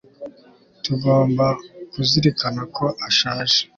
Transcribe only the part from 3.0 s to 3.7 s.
ashaje